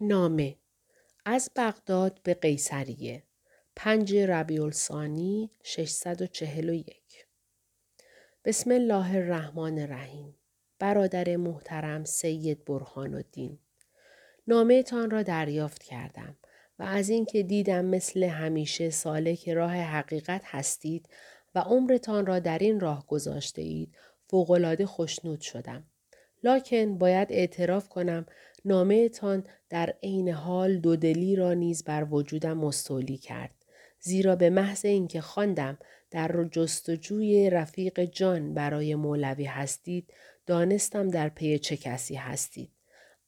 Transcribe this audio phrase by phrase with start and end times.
[0.00, 0.56] نامه.
[1.24, 3.22] از بغداد به قیصریه.
[3.76, 7.26] پنج ربیع الثانی 641
[8.44, 10.34] بسم الله الرحمن الرحیم.
[10.78, 13.58] برادر محترم سید برهان الدین
[14.46, 16.36] نامه تان را دریافت کردم
[16.78, 21.08] و از اینکه دیدم مثل همیشه سالک راه حقیقت هستید
[21.54, 25.84] و عمرتان را در این راه گذاشته اید فوقالعاده خوشنود شدم.
[26.42, 28.26] لاکن باید اعتراف کنم
[28.66, 33.54] نامه تان در عین حال دودلی را نیز بر وجودم مستولی کرد.
[34.00, 35.78] زیرا به محض اینکه خواندم
[36.10, 40.12] در جستجوی رفیق جان برای مولوی هستید
[40.46, 42.70] دانستم در پی چه کسی هستید.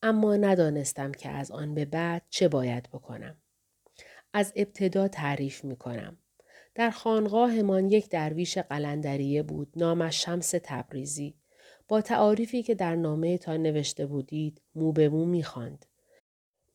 [0.02, 3.36] اما ندانستم که از آن به بعد چه باید بکنم.
[4.32, 6.18] از ابتدا تعریف می کنم.
[6.74, 11.34] در خانقاهمان یک درویش قلندریه بود نامش شمس تبریزی.
[11.88, 15.86] با تعاریفی که در نامه تا نوشته بودید مو به مو می‌خواند.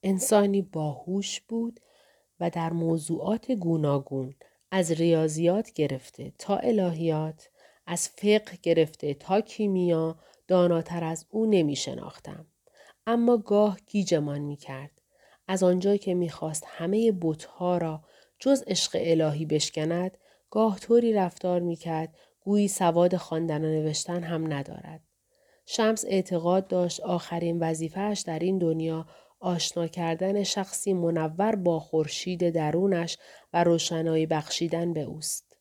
[0.03, 1.79] انسانی باهوش بود
[2.39, 4.35] و در موضوعات گوناگون
[4.71, 7.49] از ریاضیات گرفته تا الهیات
[7.85, 12.45] از فقه گرفته تا کیمیا داناتر از او نمی شناختم.
[13.07, 15.01] اما گاه گیجمان می کرد.
[15.47, 18.03] از آنجا که می‌خواست همه بتها را
[18.39, 20.17] جز عشق الهی بشکند
[20.49, 25.01] گاه طوری رفتار می‌کرد گویی سواد خواندن و نوشتن هم ندارد.
[25.65, 29.05] شمس اعتقاد داشت آخرین وظیفهش در این دنیا
[29.39, 33.17] آشنا کردن شخصی منور با خورشید درونش
[33.53, 35.57] و روشنایی بخشیدن به اوست.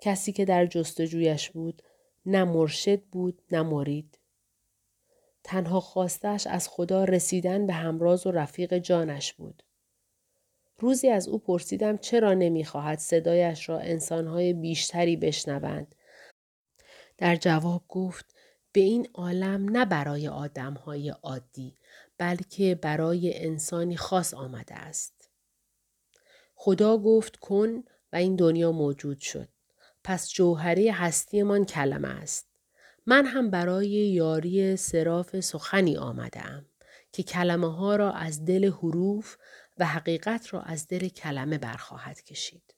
[0.00, 1.82] کسی که در جستجویش بود
[2.26, 4.18] نه مرشد بود نه مرید.
[5.44, 9.62] تنها خواستش از خدا رسیدن به همراز و رفیق جانش بود.
[10.78, 15.94] روزی از او پرسیدم چرا نمی‌خواهد صدایش را انسانهای بیشتری بشنوند.
[17.18, 18.34] در جواب گفت
[18.72, 21.76] به این عالم نه برای آدمهای عادی
[22.18, 25.30] بلکه برای انسانی خاص آمده است.
[26.54, 29.48] خدا گفت کن و این دنیا موجود شد.
[30.04, 32.46] پس جوهره هستیمان کلمه است.
[33.06, 36.66] من هم برای یاری سراف سخنی آمدم
[37.12, 39.36] که کلمه ها را از دل حروف
[39.78, 42.75] و حقیقت را از دل کلمه برخواهد کشید.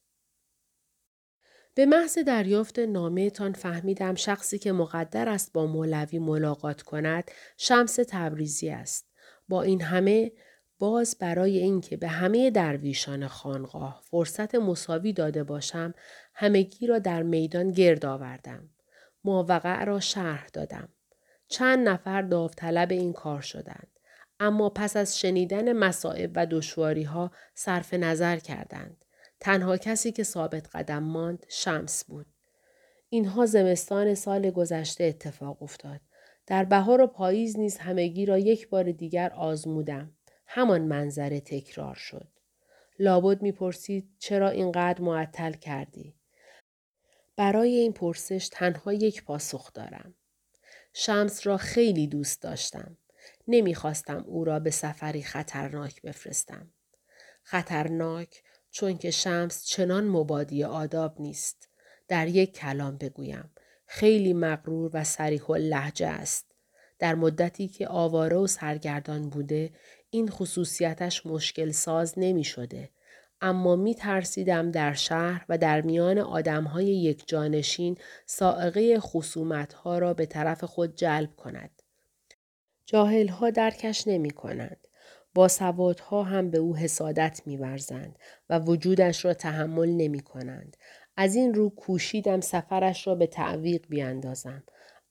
[1.78, 7.98] به محض دریافت نامه تان فهمیدم شخصی که مقدر است با مولوی ملاقات کند شمس
[8.08, 9.08] تبریزی است.
[9.48, 10.32] با این همه
[10.78, 15.94] باز برای اینکه به همه درویشان خانقاه فرصت مساوی داده باشم
[16.34, 18.70] همگی را در میدان گرد آوردم.
[19.24, 20.88] ماوقع را شرح دادم.
[21.48, 23.88] چند نفر داوطلب این کار شدند.
[24.40, 29.04] اما پس از شنیدن مصائب و دشواری ها صرف نظر کردند.
[29.40, 32.26] تنها کسی که ثابت قدم ماند شمس بود.
[33.08, 36.00] اینها زمستان سال گذشته اتفاق افتاد.
[36.46, 40.12] در بهار و پاییز نیز همگی را یک بار دیگر آزمودم.
[40.46, 42.28] همان منظره تکرار شد.
[42.98, 46.14] لابد می‌پرسید چرا اینقدر معطل کردی؟
[47.36, 50.14] برای این پرسش تنها یک پاسخ دارم.
[50.92, 52.96] شمس را خیلی دوست داشتم.
[53.48, 56.70] نمی‌خواستم او را به سفری خطرناک بفرستم.
[57.42, 58.42] خطرناک
[58.78, 61.68] چون که شمس چنان مبادی آداب نیست.
[62.08, 63.50] در یک کلام بگویم.
[63.86, 66.54] خیلی مغرور و سریح لحجه است.
[66.98, 69.70] در مدتی که آواره و سرگردان بوده
[70.10, 72.90] این خصوصیتش مشکل ساز نمی شده
[73.40, 79.98] اما می ترسیدم در شهر و در میان آدم های یک جانشین سائقه خصومت ها
[79.98, 81.82] را به طرف خود جلب کند.
[82.86, 84.87] جاهل ها درکش نمی کنند.
[85.34, 88.18] با سوادها هم به او حسادت می ورزند
[88.50, 90.76] و وجودش را تحمل نمی کنند.
[91.16, 94.62] از این رو کوشیدم سفرش را به تعویق بیاندازم.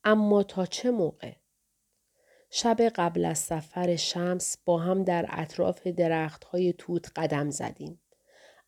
[0.04, 1.32] اما تا چه موقع؟
[2.50, 8.00] شب قبل از سفر شمس با هم در اطراف درخت های توت قدم زدیم.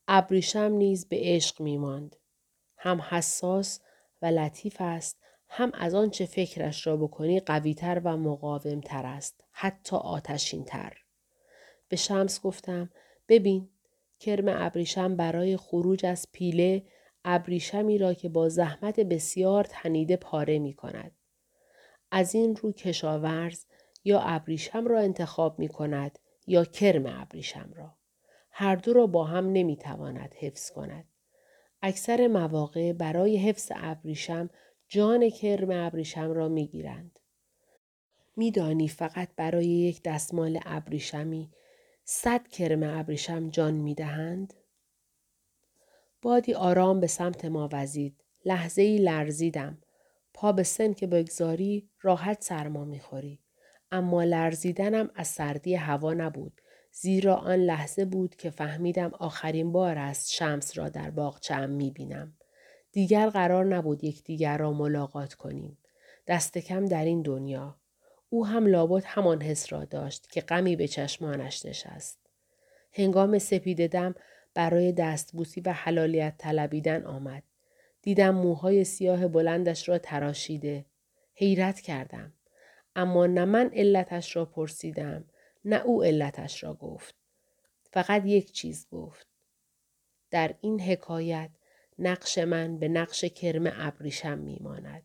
[0.08, 2.16] ابریشم نیز به عشق می ماند.
[2.76, 3.80] هم حساس
[4.22, 5.16] و لطیف است
[5.48, 10.99] هم از آنچه فکرش را بکنی قویتر و مقاومتر است حتی آتشین تر.
[11.90, 12.90] به شمس گفتم
[13.28, 13.68] ببین
[14.20, 16.84] کرم ابریشم برای خروج از پیله
[17.24, 21.12] ابریشمی را که با زحمت بسیار تنیده پاره می کند.
[22.10, 23.64] از این رو کشاورز
[24.04, 27.96] یا ابریشم را انتخاب می کند یا کرم ابریشم را.
[28.50, 31.04] هر دو را با هم نمی تواند حفظ کند.
[31.82, 34.50] اکثر مواقع برای حفظ ابریشم
[34.88, 37.18] جان کرم ابریشم را می گیرند.
[38.36, 41.50] میدانی فقط برای یک دستمال ابریشمی
[42.12, 44.54] صد کرم ابریشم جان می دهند؟
[46.22, 48.24] بادی آرام به سمت ما وزید.
[48.44, 49.78] لحظه ای لرزیدم.
[50.34, 53.40] پا به سن که بگذاری راحت سرما می‌خوری.
[53.90, 56.60] اما لرزیدنم از سردی هوا نبود.
[56.92, 62.36] زیرا آن لحظه بود که فهمیدم آخرین بار است شمس را در باغچه‌ام می‌بینم.
[62.92, 65.78] دیگر قرار نبود یکدیگر را ملاقات کنیم.
[66.26, 67.79] دست کم در این دنیا.
[68.32, 72.18] او هم لابد همان حس را داشت که غمی به چشمانش نشست.
[72.92, 74.14] هنگام سپید دم
[74.54, 77.42] برای دستبوسی و حلالیت طلبیدن آمد.
[78.02, 80.84] دیدم موهای سیاه بلندش را تراشیده.
[81.34, 82.32] حیرت کردم.
[82.96, 85.24] اما نه من علتش را پرسیدم
[85.64, 87.14] نه او علتش را گفت.
[87.92, 89.26] فقط یک چیز گفت.
[90.30, 91.50] در این حکایت
[91.98, 95.02] نقش من به نقش کرم ابریشم میماند.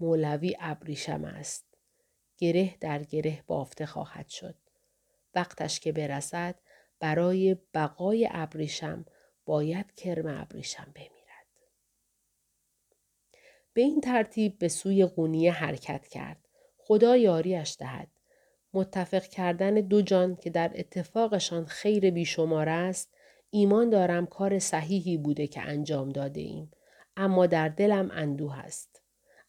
[0.00, 1.67] مولوی ابریشم است.
[2.38, 4.54] گره در گره بافته خواهد شد.
[5.34, 6.54] وقتش که برسد
[7.00, 9.04] برای بقای ابریشم
[9.44, 11.46] باید کرم ابریشم بمیرد.
[13.72, 16.48] به این ترتیب به سوی قونیه حرکت کرد.
[16.76, 18.08] خدا یاریش دهد.
[18.72, 23.14] متفق کردن دو جان که در اتفاقشان خیر بیشمار است
[23.50, 26.70] ایمان دارم کار صحیحی بوده که انجام داده ایم.
[27.16, 29.02] اما در دلم اندوه است.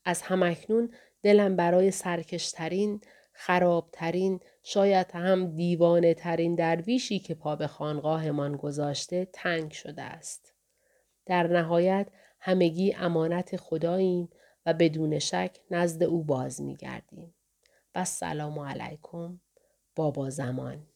[0.06, 0.94] از همکنون
[1.24, 3.02] دلم برای سرکشترین،
[3.34, 10.54] خرابترین، شاید هم دیوانه ترین درویشی که پا به خانقاهمان گذاشته تنگ شده است.
[11.26, 12.08] در نهایت
[12.40, 14.30] همگی امانت خداییم
[14.66, 17.36] و بدون شک نزد او باز می گردیم.
[17.96, 19.40] و سلام علیکم
[19.96, 20.89] بابا زمان